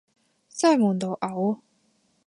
[0.49, 1.61] 真係悶到嘔